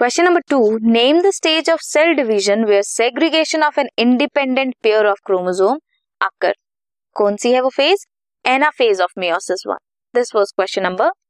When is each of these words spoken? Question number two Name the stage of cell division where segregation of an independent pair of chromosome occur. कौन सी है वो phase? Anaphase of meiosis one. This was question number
Question 0.00 0.24
number 0.24 0.40
two 0.50 0.78
Name 0.80 1.22
the 1.22 1.32
stage 1.32 1.68
of 1.68 1.80
cell 1.80 2.14
division 2.14 2.66
where 2.66 2.82
segregation 2.82 3.62
of 3.62 3.78
an 3.78 3.88
independent 3.96 4.74
pair 4.82 5.06
of 5.06 5.22
chromosome 5.22 5.78
occur. 6.20 6.52
कौन 7.16 7.36
सी 7.36 7.52
है 7.52 7.60
वो 7.60 7.70
phase? 7.70 8.06
Anaphase 8.44 9.00
of 9.00 9.10
meiosis 9.18 9.64
one. 9.64 9.84
This 10.14 10.34
was 10.34 10.52
question 10.52 10.82
number 10.82 11.10